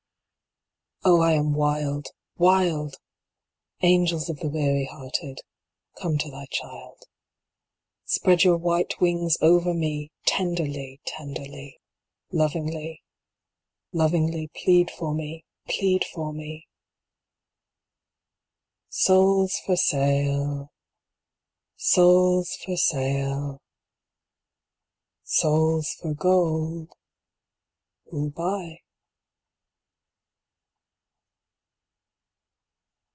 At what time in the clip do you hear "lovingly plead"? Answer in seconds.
13.91-14.91